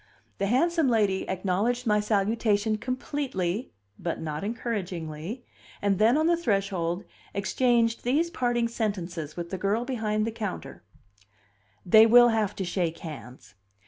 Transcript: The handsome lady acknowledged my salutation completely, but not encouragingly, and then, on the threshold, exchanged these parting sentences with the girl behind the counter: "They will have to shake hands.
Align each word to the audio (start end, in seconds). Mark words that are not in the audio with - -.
The 0.39 0.47
handsome 0.47 0.87
lady 0.89 1.29
acknowledged 1.29 1.85
my 1.85 1.99
salutation 1.99 2.79
completely, 2.79 3.71
but 3.99 4.19
not 4.19 4.43
encouragingly, 4.43 5.45
and 5.79 5.99
then, 5.99 6.17
on 6.17 6.25
the 6.25 6.35
threshold, 6.35 7.03
exchanged 7.35 8.03
these 8.03 8.31
parting 8.31 8.67
sentences 8.67 9.37
with 9.37 9.51
the 9.51 9.59
girl 9.59 9.85
behind 9.85 10.25
the 10.25 10.31
counter: 10.31 10.81
"They 11.85 12.07
will 12.07 12.29
have 12.29 12.55
to 12.55 12.65
shake 12.65 12.97
hands. 12.97 13.53